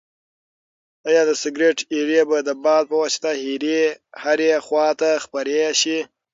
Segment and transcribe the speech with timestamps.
[1.07, 3.29] ایا د سګرټ ایرې به د باد په واسطه
[4.23, 5.97] هرې خواته خپرې شي؟